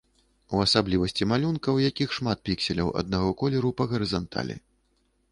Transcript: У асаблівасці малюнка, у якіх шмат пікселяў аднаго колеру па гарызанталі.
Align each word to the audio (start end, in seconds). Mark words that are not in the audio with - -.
У 0.53 0.59
асаблівасці 0.65 1.25
малюнка, 1.33 1.75
у 1.79 1.83
якіх 1.89 2.15
шмат 2.19 2.41
пікселяў 2.49 2.89
аднаго 3.01 3.29
колеру 3.43 3.71
па 3.83 3.87
гарызанталі. 3.93 4.57